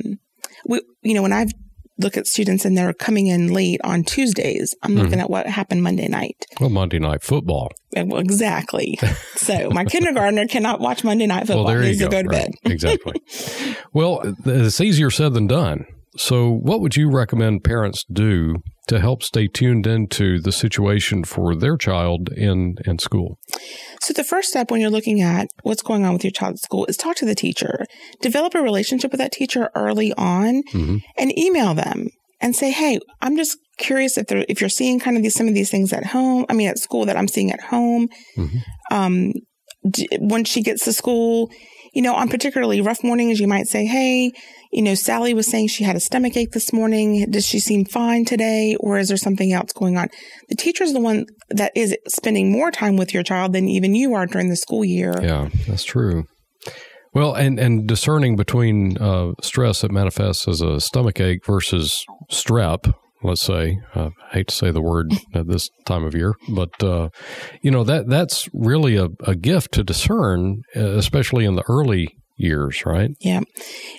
we, 0.66 0.82
you 1.02 1.14
know, 1.14 1.22
when 1.22 1.34
I've 1.34 1.52
look 2.00 2.18
at 2.18 2.26
students 2.26 2.66
and 2.66 2.78
they're 2.78 2.94
coming 2.94 3.28
in 3.28 3.52
late 3.52 3.80
on 3.84 4.04
Tuesdays. 4.04 4.74
I'm 4.82 4.92
mm-hmm. 4.92 5.02
looking 5.02 5.20
at 5.20 5.30
what 5.30 5.46
happened 5.48 5.84
Monday 5.84 6.08
night. 6.08 6.46
Well, 6.60 6.70
Monday 6.70 6.98
night 6.98 7.22
football. 7.22 7.70
Well, 7.96 8.20
exactly. 8.20 8.98
so 9.36 9.70
my 9.70 9.86
kindergartner 9.86 10.48
cannot 10.48 10.80
watch 10.80 11.04
Monday 11.04 11.28
night 11.28 11.48
football. 11.48 11.66
Well, 11.66 11.76
there 11.76 11.92
you 11.92 12.00
go. 12.00 12.10
go 12.10 12.24
to 12.24 12.30
right. 12.30 12.52
bed. 12.64 12.72
exactly. 12.72 13.22
Well, 13.92 14.36
it's 14.46 14.80
easier 14.80 15.10
said 15.10 15.34
than 15.34 15.48
done. 15.48 15.86
So, 16.18 16.50
what 16.50 16.82
would 16.82 16.96
you 16.96 17.10
recommend 17.10 17.64
parents 17.64 18.04
do 18.12 18.56
to 18.88 19.00
help 19.00 19.22
stay 19.22 19.48
tuned 19.48 19.86
into 19.86 20.40
the 20.40 20.52
situation 20.52 21.24
for 21.24 21.56
their 21.56 21.78
child 21.78 22.30
in, 22.36 22.76
in 22.86 22.98
school? 22.98 23.38
So, 24.02 24.14
the 24.14 24.24
first 24.24 24.50
step 24.50 24.72
when 24.72 24.82
you're 24.82 24.90
looking 24.90 25.22
at 25.22 25.48
what's 25.62 25.84
going 25.84 26.06
on 26.06 26.14
with 26.14 26.24
your 26.24 26.32
child 26.32 26.54
at 26.54 26.60
school 26.60 26.86
is 26.88 26.98
talk 26.98 27.16
to 27.18 27.26
the 27.26 27.36
teacher. 27.36 27.86
Develop 28.22 28.56
a 28.56 28.62
relationship 28.62 29.12
with 29.12 29.20
that 29.20 29.32
teacher 29.32 29.70
early 29.76 30.12
on 30.14 30.64
mm-hmm. 30.74 30.98
and 31.18 31.38
email 31.38 31.76
them 31.76 32.08
and 32.42 32.56
say, 32.56 32.72
Hey, 32.72 33.00
I'm 33.22 33.38
just 33.38 33.58
curious 33.78 34.18
if 34.18 34.28
they're, 34.28 34.46
if 34.50 34.62
you're 34.62 34.70
seeing 34.70 35.00
kind 35.00 35.16
of 35.16 35.24
these, 35.24 35.36
some 35.36 35.48
of 35.48 35.54
these 35.54 35.70
things 35.70 35.94
at 35.94 36.08
home. 36.08 36.46
I 36.50 36.54
mean, 36.54 36.70
at 36.70 36.80
school 36.80 37.06
that 37.06 37.18
I'm 37.18 37.28
seeing 37.28 37.52
at 37.52 37.62
home. 37.62 38.08
Mm-hmm. 38.36 38.58
Um, 38.92 39.32
when 40.20 40.44
she 40.44 40.62
gets 40.62 40.84
to 40.86 40.94
school, 40.94 41.50
you 41.94 42.02
know, 42.02 42.16
on 42.16 42.30
particularly 42.30 42.82
rough 42.82 43.04
mornings, 43.04 43.40
you 43.40 43.48
might 43.48 43.68
say, 43.68 43.86
Hey, 43.86 44.32
you 44.72 44.82
know, 44.82 44.96
Sally 44.96 45.34
was 45.34 45.48
saying 45.48 45.68
she 45.68 45.84
had 45.84 45.96
a 45.96 46.00
stomach 46.00 46.38
ache 46.38 46.52
this 46.52 46.72
morning. 46.72 47.26
Does 47.30 47.46
she 47.46 47.60
seem 47.60 47.86
fine 47.86 48.26
today? 48.26 48.76
Or 48.80 49.00
is 49.00 49.08
there 49.08 49.18
something 49.18 49.52
else 49.52 49.74
going 49.74 49.98
on? 49.98 50.10
The 50.50 50.56
teacher 50.56 50.84
is 50.84 50.94
the 50.94 51.00
one 51.00 51.26
that 51.50 51.72
is 51.76 51.96
spending 52.08 52.52
more 52.52 52.72
time 52.72 52.96
with 52.96 53.14
your 53.14 53.24
child 53.24 53.54
than 53.54 53.68
even 53.68 53.96
you 53.96 54.14
are 54.14 54.28
during 54.28 54.50
the 54.50 54.56
school 54.56 54.86
year. 54.86 55.14
Yeah, 55.22 55.50
that's 55.68 55.84
true. 55.84 56.26
Well, 57.14 57.34
and, 57.34 57.60
and 57.60 57.88
discerning 57.88 58.36
between 58.36 58.98
uh, 58.98 59.32
stress 59.42 59.82
that 59.82 59.92
manifests 59.92 60.48
as 60.48 60.62
a 60.62 60.80
stomach 60.80 61.20
ache 61.20 61.44
versus 61.46 62.06
strep, 62.32 62.94
let's 63.24 63.42
say. 63.42 63.80
Uh, 63.96 64.10
I 64.32 64.34
hate 64.36 64.48
to 64.48 64.56
say 64.56 64.72
the 64.72 64.82
word 64.82 65.12
at 65.34 65.48
this 65.48 65.70
time 65.86 66.04
of 66.04 66.16
year, 66.16 66.36
but 66.50 66.82
uh, 66.84 67.10
you 67.62 67.72
know 67.72 67.84
that 67.84 68.08
that's 68.08 68.50
really 68.54 68.96
a, 68.96 69.10
a 69.26 69.36
gift 69.36 69.74
to 69.74 69.84
discern, 69.84 70.64
especially 70.76 71.46
in 71.46 71.56
the 71.56 71.64
early 71.68 72.16
years, 72.40 72.86
right? 72.86 73.12
Yeah, 73.20 73.42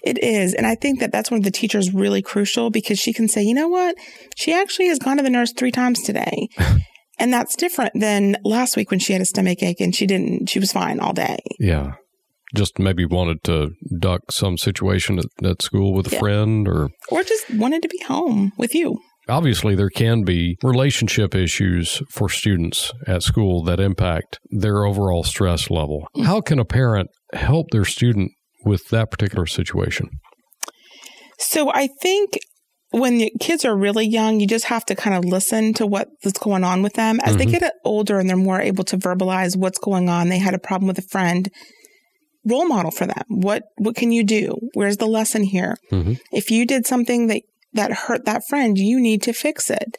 it 0.03 0.23
is. 0.23 0.55
And 0.55 0.67
I 0.67 0.75
think 0.75 1.01
that 1.01 1.13
that's 1.13 1.31
one 1.31 1.39
of 1.39 1.45
the 1.45 1.51
teachers 1.51 1.95
really 1.95 2.23
crucial 2.23 2.71
because 2.71 2.99
she 2.99 3.13
can 3.13 3.29
say, 3.29 3.43
you 3.43 3.55
know 3.55 3.69
what? 3.69 3.95
She 4.37 4.53
actually 4.53 4.89
has 4.89 4.99
gone 4.99 5.19
to 5.19 5.23
the 5.23 5.31
nurse 5.31 5.53
three 5.53 5.71
times 5.71 6.03
today. 6.03 6.49
and 7.19 7.33
that's 7.33 7.55
different 7.55 7.93
than 7.95 8.37
last 8.45 8.77
week 8.77 8.91
when 8.91 9.01
she 9.01 9.13
had 9.13 9.23
a 9.23 9.27
stomach 9.27 9.63
ache 9.63 9.81
and 9.81 9.95
she 9.95 10.07
didn't, 10.07 10.49
she 10.49 10.59
was 10.59 10.73
fine 10.73 10.99
all 10.99 11.13
day. 11.13 11.39
Yeah. 11.59 11.95
Just 12.53 12.81
maybe 12.81 13.05
wanted 13.05 13.45
to 13.45 13.75
duck 13.97 14.33
some 14.33 14.59
situation 14.59 15.21
at, 15.21 15.27
at 15.45 15.63
school 15.63 15.95
with 15.95 16.09
a 16.09 16.15
yeah. 16.15 16.19
friend 16.19 16.67
or. 16.67 16.89
Or 17.11 17.23
just 17.23 17.49
wanted 17.55 17.83
to 17.83 17.89
be 17.89 18.03
home 18.03 18.53
with 18.57 18.75
you 18.75 18.99
obviously 19.31 19.75
there 19.75 19.91
can 19.91 20.25
be 20.25 20.57
relationship 20.63 21.35
issues 21.35 22.03
for 22.11 22.29
students 22.29 22.93
at 23.07 23.23
school 23.23 23.63
that 23.65 23.81
impact 23.81 24.39
their 24.51 24.85
overall 24.85 25.23
stress 25.23 25.71
level. 25.71 26.07
How 26.25 26.41
can 26.41 26.59
a 26.59 26.65
parent 26.65 27.09
help 27.33 27.71
their 27.71 27.85
student 27.85 28.33
with 28.65 28.89
that 28.89 29.11
particular 29.11 29.47
situation? 29.47 30.11
So 31.39 31.73
I 31.73 31.89
think 32.03 32.39
when 32.91 33.19
the 33.19 33.33
kids 33.41 33.65
are 33.65 33.77
really 33.77 34.07
young, 34.07 34.41
you 34.41 34.47
just 34.47 34.67
have 34.67 34.85
to 34.87 34.95
kind 34.95 35.17
of 35.17 35.25
listen 35.25 35.73
to 35.75 35.87
what's 35.87 36.39
going 36.39 36.65
on 36.65 36.83
with 36.83 36.95
them. 36.95 37.21
As 37.23 37.37
mm-hmm. 37.37 37.51
they 37.51 37.59
get 37.59 37.73
older 37.85 38.19
and 38.19 38.29
they're 38.29 38.37
more 38.37 38.61
able 38.61 38.85
to 38.85 38.99
verbalize 38.99 39.57
what's 39.57 39.79
going 39.79 40.09
on, 40.09 40.29
they 40.29 40.39
had 40.39 40.55
a 40.55 40.59
problem 40.59 40.89
with 40.89 40.99
a 40.99 41.03
friend. 41.03 41.49
Role 42.45 42.67
model 42.67 42.91
for 42.91 43.07
them. 43.07 43.23
What 43.29 43.65
what 43.77 43.95
can 43.95 44.13
you 44.13 44.25
do? 44.25 44.57
Where's 44.73 44.97
the 44.97 45.07
lesson 45.07 45.45
here? 45.45 45.77
Mm-hmm. 45.93 46.15
If 46.33 46.51
you 46.51 46.65
did 46.65 46.87
something 46.87 47.27
that 47.27 47.43
that 47.73 47.93
hurt 47.93 48.25
that 48.25 48.43
friend, 48.49 48.77
you 48.79 49.01
need 49.01 49.23
to 49.23 49.33
fix 49.33 49.71
it 49.71 49.97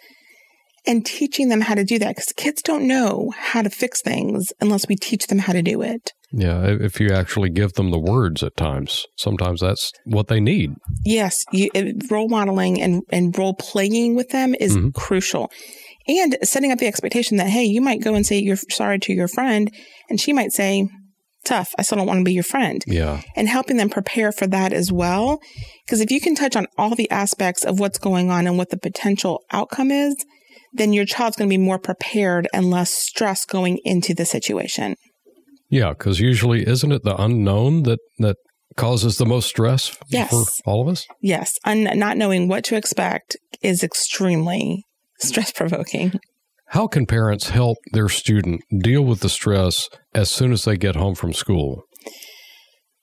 and 0.85 1.05
teaching 1.05 1.49
them 1.49 1.61
how 1.61 1.75
to 1.75 1.83
do 1.83 1.99
that 1.99 2.15
because 2.15 2.33
kids 2.35 2.61
don't 2.61 2.87
know 2.87 3.31
how 3.37 3.61
to 3.61 3.69
fix 3.69 4.01
things 4.01 4.51
unless 4.59 4.87
we 4.87 4.95
teach 4.95 5.27
them 5.27 5.39
how 5.39 5.53
to 5.53 5.61
do 5.61 5.81
it. 5.81 6.11
Yeah, 6.33 6.65
if 6.65 6.99
you 6.99 7.09
actually 7.11 7.49
give 7.49 7.73
them 7.73 7.91
the 7.91 7.99
words 7.99 8.41
at 8.41 8.55
times, 8.55 9.05
sometimes 9.17 9.59
that's 9.59 9.91
what 10.05 10.27
they 10.27 10.39
need. 10.39 10.71
Yes, 11.03 11.43
you, 11.51 11.69
role 12.09 12.29
modeling 12.29 12.81
and, 12.81 13.03
and 13.09 13.37
role 13.37 13.53
playing 13.53 14.15
with 14.15 14.29
them 14.29 14.55
is 14.59 14.75
mm-hmm. 14.75 14.89
crucial. 14.89 15.51
And 16.07 16.37
setting 16.41 16.71
up 16.71 16.79
the 16.79 16.87
expectation 16.87 17.37
that, 17.37 17.47
hey, 17.47 17.63
you 17.63 17.81
might 17.81 18.01
go 18.01 18.15
and 18.15 18.25
say 18.25 18.39
you're 18.39 18.55
sorry 18.55 18.97
to 18.99 19.13
your 19.13 19.27
friend, 19.27 19.71
and 20.09 20.19
she 20.19 20.33
might 20.33 20.51
say, 20.51 20.87
tough, 21.45 21.69
I 21.77 21.81
still 21.81 21.97
don't 21.97 22.07
want 22.07 22.19
to 22.19 22.23
be 22.23 22.33
your 22.33 22.43
friend. 22.43 22.83
Yeah. 22.87 23.21
And 23.35 23.47
helping 23.47 23.77
them 23.77 23.89
prepare 23.89 24.31
for 24.31 24.47
that 24.47 24.73
as 24.73 24.91
well. 24.91 25.39
Because 25.85 26.01
if 26.01 26.11
you 26.11 26.21
can 26.21 26.35
touch 26.35 26.55
on 26.55 26.67
all 26.77 26.95
the 26.95 27.09
aspects 27.09 27.63
of 27.63 27.79
what's 27.79 27.97
going 27.97 28.29
on 28.29 28.47
and 28.47 28.57
what 28.57 28.69
the 28.69 28.77
potential 28.77 29.43
outcome 29.51 29.91
is, 29.91 30.15
then 30.73 30.93
your 30.93 31.05
child's 31.05 31.35
going 31.35 31.49
to 31.49 31.53
be 31.53 31.61
more 31.61 31.79
prepared 31.79 32.47
and 32.53 32.69
less 32.69 32.91
stress 32.91 33.45
going 33.45 33.79
into 33.83 34.13
the 34.13 34.25
situation. 34.25 34.95
Yeah, 35.69 35.89
because 35.89 36.19
usually 36.19 36.67
isn't 36.67 36.91
it 36.91 37.03
the 37.03 37.19
unknown 37.21 37.83
that 37.83 37.99
that 38.19 38.35
causes 38.75 39.17
the 39.17 39.25
most 39.25 39.47
stress 39.47 39.97
yes. 40.09 40.29
for 40.29 40.43
all 40.65 40.81
of 40.81 40.87
us? 40.87 41.07
Yes, 41.21 41.57
and 41.65 41.83
not 41.97 42.17
knowing 42.17 42.47
what 42.47 42.63
to 42.65 42.75
expect 42.75 43.37
is 43.61 43.83
extremely 43.83 44.85
stress 45.19 45.51
provoking. 45.51 46.19
How 46.71 46.87
can 46.87 47.05
parents 47.05 47.49
help 47.49 47.79
their 47.91 48.07
student 48.07 48.61
deal 48.79 49.01
with 49.01 49.19
the 49.19 49.27
stress 49.27 49.89
as 50.15 50.31
soon 50.31 50.53
as 50.53 50.63
they 50.63 50.77
get 50.77 50.95
home 50.95 51.15
from 51.15 51.33
school? 51.33 51.83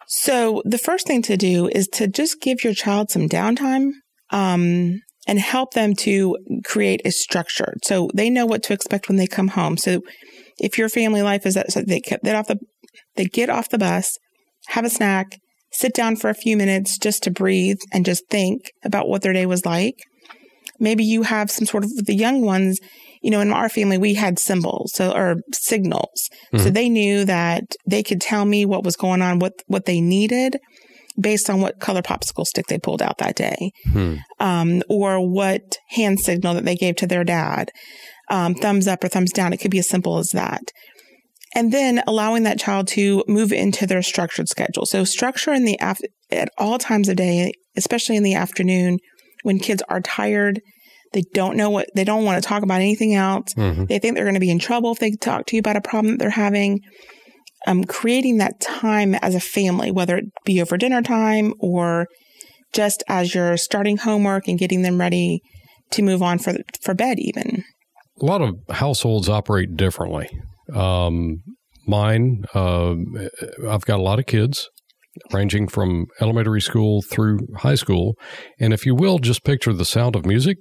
So, 0.06 0.62
the 0.64 0.78
first 0.78 1.06
thing 1.06 1.20
to 1.22 1.36
do 1.36 1.68
is 1.68 1.86
to 1.88 2.08
just 2.08 2.40
give 2.40 2.64
your 2.64 2.72
child 2.72 3.10
some 3.10 3.28
downtime 3.28 3.90
um, 4.30 5.02
and 5.26 5.38
help 5.38 5.74
them 5.74 5.94
to 5.96 6.38
create 6.64 7.02
a 7.04 7.10
structure 7.10 7.74
so 7.84 8.08
they 8.14 8.30
know 8.30 8.46
what 8.46 8.62
to 8.64 8.72
expect 8.72 9.06
when 9.06 9.18
they 9.18 9.26
come 9.26 9.48
home. 9.48 9.76
So, 9.76 10.00
if 10.58 10.78
your 10.78 10.88
family 10.88 11.20
life 11.20 11.44
is 11.44 11.52
that 11.52 11.70
so 11.70 11.82
they 11.82 12.00
get 12.00 12.24
off 12.24 12.46
the 12.46 12.58
they 13.16 13.26
get 13.26 13.50
off 13.50 13.68
the 13.68 13.76
bus, 13.76 14.16
have 14.68 14.86
a 14.86 14.90
snack, 14.90 15.38
sit 15.72 15.92
down 15.92 16.16
for 16.16 16.30
a 16.30 16.34
few 16.34 16.56
minutes 16.56 16.96
just 16.96 17.22
to 17.24 17.30
breathe 17.30 17.80
and 17.92 18.06
just 18.06 18.30
think 18.30 18.70
about 18.82 19.10
what 19.10 19.20
their 19.20 19.34
day 19.34 19.44
was 19.44 19.66
like. 19.66 19.96
Maybe 20.80 21.04
you 21.04 21.24
have 21.24 21.50
some 21.50 21.66
sort 21.66 21.84
of 21.84 22.06
the 22.06 22.14
young 22.14 22.40
ones 22.40 22.80
you 23.22 23.30
know, 23.30 23.40
in 23.40 23.52
our 23.52 23.68
family, 23.68 23.98
we 23.98 24.14
had 24.14 24.38
symbols 24.38 24.92
so, 24.94 25.12
or 25.12 25.36
signals. 25.52 26.28
Mm-hmm. 26.52 26.64
So 26.64 26.70
they 26.70 26.88
knew 26.88 27.24
that 27.24 27.64
they 27.86 28.02
could 28.02 28.20
tell 28.20 28.44
me 28.44 28.64
what 28.64 28.84
was 28.84 28.96
going 28.96 29.22
on, 29.22 29.38
what, 29.38 29.54
what 29.66 29.86
they 29.86 30.00
needed 30.00 30.58
based 31.20 31.50
on 31.50 31.60
what 31.60 31.80
color 31.80 32.02
popsicle 32.02 32.44
stick 32.44 32.66
they 32.66 32.78
pulled 32.78 33.02
out 33.02 33.18
that 33.18 33.34
day, 33.34 33.72
hmm. 33.92 34.16
um, 34.38 34.82
or 34.88 35.28
what 35.28 35.78
hand 35.88 36.20
signal 36.20 36.54
that 36.54 36.64
they 36.64 36.76
gave 36.76 36.96
to 36.96 37.06
their 37.06 37.24
dad, 37.24 37.70
um, 38.30 38.54
thumbs 38.54 38.86
up 38.86 39.02
or 39.02 39.08
thumbs 39.08 39.32
down. 39.32 39.52
It 39.52 39.56
could 39.56 39.70
be 39.70 39.80
as 39.80 39.88
simple 39.88 40.18
as 40.18 40.28
that. 40.32 40.62
And 41.54 41.72
then 41.72 42.02
allowing 42.06 42.44
that 42.44 42.60
child 42.60 42.88
to 42.88 43.24
move 43.26 43.52
into 43.52 43.86
their 43.86 44.02
structured 44.02 44.48
schedule. 44.48 44.86
So 44.86 45.04
structure 45.04 45.52
in 45.52 45.64
the 45.64 45.78
af- 45.80 46.00
at 46.30 46.50
all 46.58 46.78
times 46.78 47.08
of 47.08 47.16
day, 47.16 47.52
especially 47.76 48.16
in 48.16 48.22
the 48.22 48.34
afternoon 48.34 48.98
when 49.42 49.58
kids 49.58 49.82
are 49.88 50.00
tired 50.00 50.60
they 51.12 51.22
don't 51.34 51.56
know 51.56 51.70
what, 51.70 51.88
they 51.94 52.04
don't 52.04 52.24
want 52.24 52.42
to 52.42 52.46
talk 52.46 52.62
about 52.62 52.80
anything 52.80 53.14
else. 53.14 53.54
Mm-hmm. 53.54 53.84
They 53.86 53.98
think 53.98 54.14
they're 54.14 54.24
going 54.24 54.34
to 54.34 54.40
be 54.40 54.50
in 54.50 54.58
trouble 54.58 54.92
if 54.92 54.98
they 54.98 55.12
talk 55.12 55.46
to 55.46 55.56
you 55.56 55.60
about 55.60 55.76
a 55.76 55.80
problem 55.80 56.12
that 56.12 56.18
they're 56.18 56.30
having. 56.30 56.80
Um, 57.66 57.84
creating 57.84 58.38
that 58.38 58.60
time 58.60 59.16
as 59.16 59.34
a 59.34 59.40
family, 59.40 59.90
whether 59.90 60.16
it 60.16 60.26
be 60.44 60.62
over 60.62 60.76
dinner 60.76 61.02
time 61.02 61.54
or 61.58 62.06
just 62.72 63.02
as 63.08 63.34
you're 63.34 63.56
starting 63.56 63.96
homework 63.96 64.46
and 64.46 64.58
getting 64.58 64.82
them 64.82 65.00
ready 65.00 65.40
to 65.90 66.02
move 66.02 66.22
on 66.22 66.38
for 66.38 66.54
for 66.80 66.94
bed, 66.94 67.18
even. 67.18 67.64
A 68.20 68.24
lot 68.24 68.42
of 68.42 68.54
households 68.70 69.28
operate 69.28 69.76
differently. 69.76 70.28
Um, 70.74 71.38
mine, 71.86 72.44
uh, 72.54 72.94
I've 73.68 73.84
got 73.84 73.98
a 73.98 74.02
lot 74.02 74.18
of 74.18 74.26
kids, 74.26 74.68
ranging 75.32 75.66
from 75.68 76.06
elementary 76.20 76.60
school 76.60 77.02
through 77.02 77.40
high 77.58 77.74
school, 77.74 78.14
and 78.60 78.72
if 78.72 78.86
you 78.86 78.94
will, 78.94 79.18
just 79.18 79.44
picture 79.44 79.72
the 79.72 79.84
sound 79.84 80.14
of 80.14 80.26
music 80.26 80.58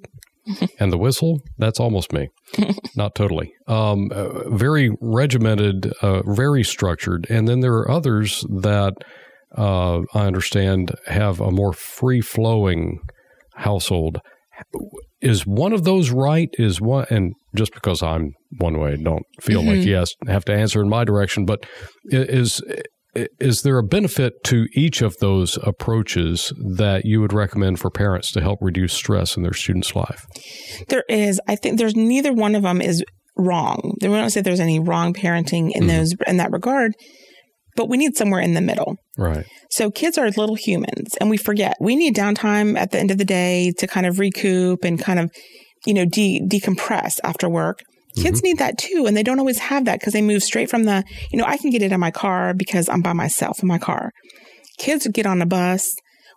and 0.80 0.92
the 0.92 0.98
whistle, 0.98 1.42
that's 1.58 1.80
almost 1.80 2.14
me. 2.14 2.30
Not 2.96 3.16
totally. 3.16 3.54
Um, 3.68 4.10
uh, 4.12 4.50
very 4.50 4.92
regimented, 5.02 5.92
uh, 6.02 6.22
very 6.26 6.64
structured. 6.64 7.28
And 7.30 7.48
then 7.48 7.60
there 7.60 7.74
are 7.74 7.92
others 7.92 8.46
that 8.50 8.94
uh, 9.58 10.02
I 10.14 10.26
understand 10.26 10.92
have 11.08 11.40
a 11.40 11.52
more 11.52 11.74
free 11.74 12.22
flowing 12.22 13.00
household. 13.56 14.20
Is 15.22 15.46
one 15.46 15.74
of 15.74 15.84
those 15.84 16.12
right? 16.12 16.50
Is 16.54 16.82
one, 16.82 17.06
and 17.10 17.34
just 17.56 17.74
because 17.74 18.04
I'm 18.04 18.34
one 18.60 18.80
way, 18.80 18.96
don't 18.98 19.24
feel 19.42 19.62
mm-hmm. 19.62 19.80
like 19.80 19.86
yes, 19.86 20.14
have 20.28 20.46
to 20.46 20.54
answer 20.54 20.82
in 20.82 20.90
my 20.90 21.04
direction, 21.04 21.46
but 21.46 21.66
is 22.06 22.62
is 23.40 23.62
there 23.62 23.78
a 23.78 23.84
benefit 23.84 24.44
to 24.46 24.68
each 24.74 25.02
of 25.02 25.18
those 25.18 25.58
approaches 25.64 26.54
that 26.76 27.06
you 27.06 27.22
would 27.22 27.34
recommend 27.34 27.80
for 27.80 27.90
parents 27.90 28.32
to 28.34 28.42
help 28.42 28.60
reduce 28.62 28.94
stress 28.94 29.36
in 29.38 29.44
their 29.44 29.54
student's 29.54 29.96
life? 29.96 30.26
There 30.90 31.04
is. 31.10 31.40
I 31.48 31.56
think 31.56 31.78
there's 31.78 31.96
neither 31.96 32.34
one 32.34 32.56
of 32.56 32.64
them 32.64 32.82
is 32.82 33.04
wrong. 33.38 33.96
We 34.02 34.08
don't 34.08 34.30
say 34.30 34.42
there's 34.42 34.60
any 34.60 34.80
wrong 34.80 35.14
parenting 35.14 35.72
in 35.74 35.84
mm 35.84 35.88
those 35.88 36.16
in 36.28 36.38
that 36.38 36.52
regard, 36.52 36.94
but 37.76 37.88
we 37.88 37.98
need 37.98 38.18
somewhere 38.18 38.42
in 38.42 38.54
the 38.54 38.62
middle. 38.62 38.98
Right. 39.18 39.46
So 39.70 39.90
kids 39.90 40.18
are 40.18 40.30
little 40.30 40.56
humans 40.56 41.16
and 41.22 41.30
we 41.30 41.38
forget. 41.38 41.78
We 41.80 41.96
need 41.96 42.16
downtime 42.16 42.78
at 42.78 42.92
the 42.92 43.00
end 43.00 43.12
of 43.12 43.18
the 43.18 43.26
day 43.26 43.72
to 43.78 43.88
kind 43.88 44.06
of 44.06 44.20
recoup 44.20 44.84
and 44.84 45.00
kind 45.00 45.20
of, 45.20 45.32
you 45.86 45.94
know, 45.94 46.06
de- 46.06 46.42
decompress 46.42 47.20
after 47.24 47.48
work. 47.48 47.80
Kids 48.22 48.40
mm-hmm. 48.40 48.48
need 48.48 48.58
that 48.60 48.78
too. 48.78 49.06
And 49.08 49.16
they 49.16 49.24
don't 49.24 49.40
always 49.40 49.60
have 49.60 49.86
that 49.86 50.00
because 50.00 50.14
they 50.14 50.22
move 50.22 50.44
straight 50.44 50.70
from 50.70 50.84
the, 50.84 51.04
you 51.32 51.38
know, 51.38 51.46
I 51.46 51.58
can 51.58 51.70
get 51.70 51.82
it 51.82 51.92
in 51.92 52.00
my 52.00 52.12
car 52.12 52.54
because 52.54 52.90
I'm 52.90 53.02
by 53.02 53.14
myself 53.14 53.62
in 53.62 53.68
my 53.68 53.78
car. 53.78 54.12
Kids 54.78 55.08
get 55.08 55.26
on 55.26 55.42
a 55.42 55.46
bus 55.46 55.90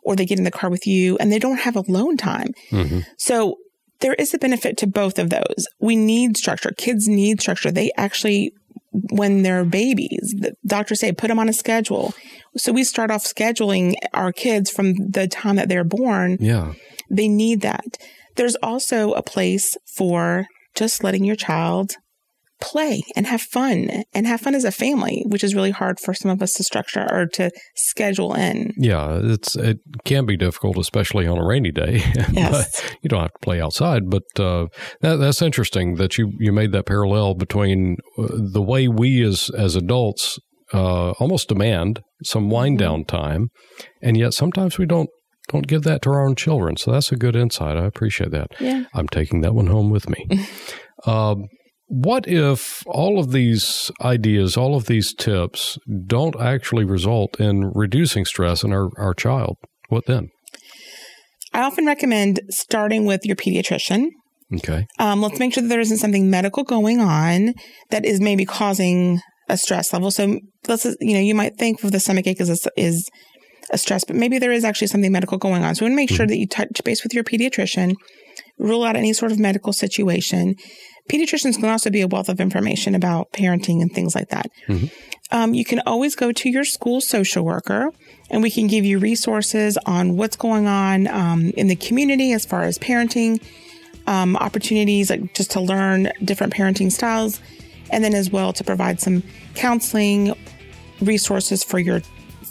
or 0.03 0.17
they 0.17 0.25
get 0.25 0.39
in 0.39 0.45
the 0.45 0.51
car 0.51 0.71
with 0.71 0.87
you 0.87 1.17
and 1.19 1.31
they 1.31 1.39
don't 1.39 1.59
have 1.59 1.77
alone 1.77 2.17
time. 2.17 2.49
Mm-hmm. 2.71 3.01
So 3.19 3.57
there 4.01 4.15
is 4.15 4.33
a 4.33 4.39
benefit 4.39 4.77
to 4.79 4.87
both 4.87 5.19
of 5.19 5.31
those. 5.31 5.67
We 5.79 5.97
need 5.97 6.37
structure. 6.37 6.73
Kids 6.77 7.07
need 7.07 7.41
structure. 7.41 7.71
They 7.71 7.93
actually, 7.97 8.53
when 9.13 9.43
they're 9.43 9.65
babies, 9.65 10.35
the 10.39 10.55
doctors 10.67 11.01
say 11.01 11.13
put 11.13 11.29
them 11.29 11.39
on 11.39 11.49
a 11.49 11.53
schedule. 11.53 12.15
So 12.57 12.73
we 12.73 12.85
start 12.85 13.11
off 13.11 13.25
scheduling 13.25 13.95
our 14.15 14.33
kids 14.33 14.71
from 14.71 14.95
the 14.95 15.29
time 15.29 15.57
that 15.57 15.69
they're 15.69 15.85
born. 15.85 16.39
Yeah. 16.41 16.73
They 17.11 17.29
need 17.29 17.61
that. 17.61 17.99
There's 18.37 18.57
also 18.57 19.13
a 19.13 19.23
place 19.23 19.77
for 19.97 20.47
just 20.75 21.05
letting 21.05 21.25
your 21.25 21.37
child 21.37 21.97
play 22.61 23.03
and 23.17 23.27
have 23.27 23.41
fun 23.41 24.05
and 24.13 24.27
have 24.27 24.41
fun 24.41 24.55
as 24.55 24.65
a 24.65 24.71
family, 24.71 25.25
which 25.27 25.43
is 25.43 25.55
really 25.55 25.71
hard 25.71 25.99
for 25.99 26.15
some 26.15 26.31
of 26.31 26.43
us 26.43 26.53
to 26.55 26.63
structure 26.63 27.07
or 27.11 27.27
to 27.27 27.51
schedule 27.75 28.35
in. 28.35 28.73
Yeah, 28.77 29.19
it's 29.23 29.57
it 29.57 29.79
can 30.05 30.27
be 30.27 30.37
difficult, 30.37 30.79
especially 30.79 31.27
on 31.27 31.39
a 31.39 31.45
rainy 31.45 31.73
day. 31.73 32.03
Yes. 32.33 32.83
you 33.03 33.09
don't 33.09 33.21
have 33.21 33.33
to 33.33 33.39
play 33.43 33.61
outside, 33.61 34.09
but 34.09 34.23
uh, 34.39 34.67
that, 35.01 35.17
that's 35.17 35.43
interesting 35.43 35.97
that 35.97 36.17
you 36.17 36.33
you 36.39 36.53
made 36.53 36.73
that 36.73 36.87
parallel 36.87 37.35
between 37.35 37.97
uh, 38.19 38.29
the 38.31 38.63
way 38.63 38.89
we 38.89 39.23
as 39.25 39.51
as 39.57 39.75
adults 39.75 40.39
uh, 40.73 41.11
almost 41.13 41.49
demand 41.49 42.03
some 42.23 42.51
wind 42.51 42.79
mm-hmm. 42.79 42.87
down 42.87 43.05
time, 43.05 43.49
and 44.03 44.17
yet 44.17 44.33
sometimes 44.33 44.79
we 44.79 44.87
don't 44.87 45.11
don't 45.51 45.67
give 45.67 45.83
that 45.83 46.03
to 46.03 46.11
our 46.11 46.25
own 46.25 46.37
children. 46.37 46.77
So 46.77 46.93
that's 46.93 47.13
a 47.13 47.17
good 47.17 47.37
insight. 47.37 47.77
I 47.77 47.85
appreciate 47.85 48.31
that. 48.31 48.53
Yeah. 48.61 48.85
I'm 48.95 49.09
taking 49.09 49.41
that 49.43 49.55
one 49.55 49.67
home 49.67 49.91
with 49.91 50.09
me. 50.09 50.47
um, 51.07 51.47
what 51.87 52.29
if 52.29 52.85
all 52.87 53.19
of 53.19 53.33
these 53.33 53.91
ideas, 54.01 54.57
all 54.57 54.77
of 54.77 54.87
these 54.87 55.13
tips 55.13 55.77
don't 56.07 56.41
actually 56.41 56.85
result 56.85 57.41
in 57.41 57.73
reducing 57.75 58.25
stress 58.25 58.63
in 58.63 58.73
our, 58.73 58.91
our 58.97 59.13
child? 59.13 59.57
What 59.89 60.07
then? 60.07 60.29
I 61.53 61.63
often 61.63 61.87
recommend 61.87 62.41
starting 62.51 63.07
with 63.07 63.27
your 63.27 63.35
pediatrician. 63.35 64.11
Okay. 64.55 64.87
Um, 65.01 65.21
let's 65.21 65.41
make 65.41 65.53
sure 65.53 65.63
that 65.63 65.69
there 65.69 65.81
isn't 65.81 65.99
something 65.99 66.31
medical 66.31 66.63
going 66.63 67.01
on 67.01 67.55
that 67.91 68.05
is 68.05 68.21
maybe 68.21 68.45
causing 68.45 69.21
a 69.49 69.57
stress 69.57 69.93
level. 69.93 70.13
So 70.13 70.39
let's, 70.69 70.85
you 71.01 71.15
know, 71.15 71.21
you 71.21 71.35
might 71.35 71.57
think 71.57 71.83
of 71.83 71.91
the 71.91 71.99
stomach 71.99 72.27
ache 72.29 72.41
as 72.41 72.51
a, 72.67 72.71
is 72.77 73.09
a 73.71 73.79
stress, 73.79 74.05
but 74.05 74.17
maybe 74.17 74.39
there 74.39 74.53
is 74.53 74.65
actually 74.65 74.89
something 74.89 75.13
medical 75.13 75.39
going 75.39 75.65
on. 75.65 75.75
So 75.75 75.85
we 75.85 75.91
want 75.91 75.93
to 75.93 75.97
make 75.97 76.09
mm-hmm. 76.09 76.17
sure 76.17 76.27
that 76.27 76.37
you 76.37 76.47
touch 76.47 76.83
base 76.85 77.03
with 77.03 77.15
your 77.15 77.25
pediatrician, 77.25 77.95
rule 78.59 78.85
out 78.85 78.97
any 78.97 79.13
sort 79.13 79.33
of 79.33 79.39
medical 79.39 79.73
situation. 79.73 80.57
Pediatricians 81.09 81.55
can 81.55 81.67
also 81.67 81.91
be 81.91 82.01
a 82.01 82.07
wealth 82.07 82.29
of 82.29 82.41
information 82.41 82.95
about 82.95 83.33
parenting 83.33 83.81
and 83.81 83.93
things 83.93 84.15
like 84.15 84.29
that. 84.29 84.51
Mm-hmm. 84.69 84.87
Um, 85.33 85.55
you 85.55 85.65
can 85.65 85.81
always 85.87 86.17
go 86.17 86.33
to 86.33 86.49
your 86.49 86.65
school 86.65 87.01
social 87.01 87.45
worker 87.45 87.93
and 88.31 88.43
we 88.43 88.51
can 88.51 88.67
give 88.67 88.85
you 88.85 88.99
resources 88.99 89.79
on 89.87 90.17
what's 90.17 90.37
going 90.37 90.67
on 90.67 91.07
um, 91.09 91.51
in 91.57 91.69
the 91.69 91.77
community 91.77 92.33
as 92.33 92.45
far 92.45 92.63
as 92.63 92.79
parenting 92.79 93.43
um, 94.07 94.37
opportunities, 94.37 95.11
like 95.11 95.35
just 95.35 95.53
to 95.53 95.61
learn 95.61 96.11
different 96.25 96.53
parenting 96.53 96.91
styles, 96.91 97.41
and 97.91 98.03
then 98.03 98.15
as 98.15 98.31
well 98.31 98.53
to 98.53 98.65
provide 98.65 99.01
some 99.01 99.23
counseling 99.55 100.35
resources 101.01 101.63
for 101.63 101.79
your 101.79 102.03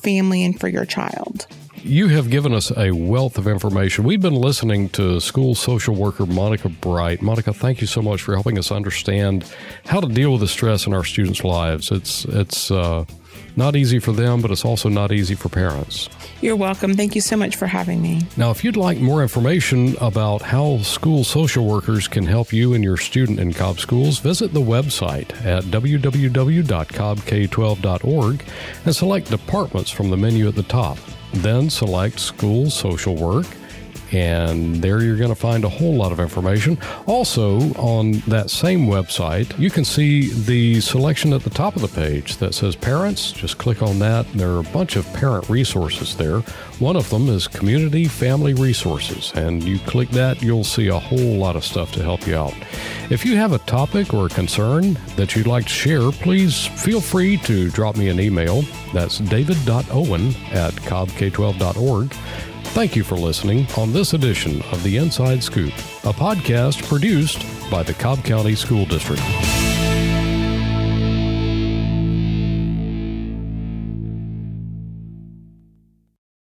family 0.10 0.44
and 0.44 0.60
for 0.60 0.68
your 0.68 0.86
child. 0.86 1.46
You 1.76 2.08
have 2.10 2.30
given 2.30 2.54
us 2.54 2.76
a 2.76 2.92
wealth 2.92 3.38
of 3.38 3.48
information. 3.48 4.04
We've 4.04 4.22
been 4.22 4.36
listening 4.36 4.90
to 4.90 5.22
school 5.22 5.56
social 5.56 5.96
worker 5.96 6.26
Monica 6.26 6.68
Bright. 6.68 7.22
Monica, 7.22 7.54
thank 7.54 7.80
you 7.80 7.88
so 7.88 8.02
much 8.02 8.22
for 8.22 8.34
helping 8.34 8.58
us 8.58 8.72
understand 8.72 9.46
how 9.86 10.02
to 10.02 10.08
deal 10.08 10.32
with 10.34 10.42
the 10.42 10.48
stress 10.48 10.88
in 10.88 10.94
our 10.94 11.06
students' 11.06 11.44
lives. 11.44 11.92
It's 11.92 12.26
it's 12.26 12.70
uh, 12.70 13.06
not 13.60 13.76
easy 13.76 14.00
for 14.00 14.12
them, 14.12 14.42
but 14.42 14.50
it's 14.50 14.66
also 14.66 14.90
not 14.90 15.12
easy 15.12 15.36
for 15.36 15.50
parents. 15.50 16.10
You're 16.42 16.56
welcome. 16.56 16.96
Thank 16.96 17.14
you 17.14 17.22
so 17.22 17.38
much 17.38 17.58
for 17.58 17.68
having 17.68 18.02
me. 18.02 18.22
Now, 18.38 18.50
if 18.50 18.64
you'd 18.64 18.76
like 18.76 18.98
more 19.00 19.22
information 19.22 19.96
about 20.02 20.42
how 20.42 20.80
school 20.80 21.24
social 21.24 21.68
workers 21.68 22.08
can 22.08 22.26
help 22.26 22.52
you 22.52 22.74
and 22.74 22.84
your 22.84 22.98
student 22.98 23.40
in 23.40 23.54
Cobb 23.54 23.80
Schools, 23.80 24.18
visit 24.18 24.52
the 24.54 24.62
website 24.62 25.30
at 25.46 25.66
www.cobbk12.org 25.66 28.44
and 28.86 28.96
select 28.96 29.30
departments 29.30 29.92
from 29.92 30.10
the 30.10 30.18
menu 30.18 30.48
at 30.48 30.56
the 30.56 30.64
top. 30.64 30.98
Then 31.34 31.70
select 31.70 32.20
School 32.20 32.72
Social 32.72 33.16
Work 33.16 33.46
and 34.12 34.76
there 34.78 35.02
you're 35.04 35.18
going 35.18 35.30
to 35.30 35.36
find 35.36 35.64
a 35.64 35.70
whole 35.70 35.96
lot 35.96 36.12
of 36.12 36.20
information. 36.20 36.78
Also, 37.06 37.60
on 37.76 38.12
that 38.28 38.50
same 38.50 38.88
website, 38.88 39.58
you 39.60 39.70
can 39.70 39.86
see 39.86 40.32
the 40.34 40.82
selection 40.82 41.34
at 41.34 41.44
the 41.44 41.50
top 41.50 41.76
of 41.76 41.82
the 41.82 41.88
page 41.88 42.38
that 42.38 42.54
says 42.54 42.76
Parents. 42.76 43.32
Just 43.32 43.58
click 43.58 43.82
on 43.82 44.00
that. 44.00 44.32
There 44.34 44.52
are 44.52 44.60
a 44.60 44.64
bunch 44.64 44.96
of 44.96 45.12
parent 45.14 45.50
resources 45.50 46.16
there. 46.16 46.40
One 46.80 46.96
of 46.96 47.10
them 47.10 47.28
is 47.28 47.48
Community 47.48 48.06
Family 48.06 48.54
Resources, 48.54 49.34
and 49.36 49.64
you 49.64 49.80
click 49.80 50.10
that, 50.12 50.42
you'll 50.42 50.64
see 50.64 50.88
a 50.88 50.98
whole 50.98 51.36
lot 51.36 51.56
of 51.56 51.66
stuff 51.66 51.92
to 51.94 52.04
help 52.04 52.26
you 52.26 52.38
out. 52.38 52.54
If 53.10 53.26
you 53.26 53.36
have 53.36 53.52
a 53.52 53.58
topic 53.60 54.14
or 54.14 54.28
a 54.28 54.30
concern 54.30 54.98
that 55.16 55.36
you'd 55.36 55.48
like 55.48 55.66
to 55.66 55.70
share, 55.70 56.12
please 56.12 56.68
feel 56.68 57.02
free 57.02 57.38
to 57.38 57.70
drop 57.72 57.98
me 57.98 58.08
an 58.08 58.20
email. 58.20 58.64
That's 58.94 59.18
david.owen 59.18 60.36
at 60.52 60.74
cobbk12.org. 60.74 62.16
Thank 62.74 62.96
you 62.96 63.04
for 63.04 63.16
listening 63.16 63.68
on 63.78 63.92
this 63.92 64.14
edition 64.14 64.62
of 64.72 64.84
The 64.84 64.98
Inside 64.98 65.44
Scoop, 65.44 65.74
a 66.04 66.14
podcast 66.14 66.88
produced 66.88 67.44
by 67.70 67.84
the 67.84 67.94
Cobb 67.94 68.24
County 68.24 68.56
School 68.56 68.86
District. 68.86 69.22